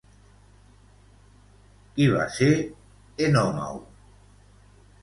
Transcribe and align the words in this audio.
Qui 1.99 2.09
va 2.17 2.27
ser 2.39 2.51
Enòmau? 3.29 3.81